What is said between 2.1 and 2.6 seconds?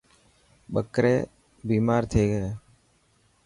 ٿي گئي.